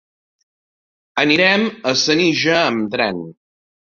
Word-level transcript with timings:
Anirem 1.23 1.65
a 1.91 1.93
Senija 2.05 2.57
amb 2.71 2.89
tren. 2.97 3.21